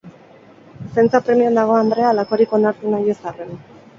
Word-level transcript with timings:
Zaintza 0.93 1.21
premian 1.27 1.59
dago 1.59 1.77
andrea 1.81 2.09
halakorik 2.13 2.57
onartu 2.61 2.95
nahi 2.97 3.17
ez 3.17 3.21
arren. 3.33 3.55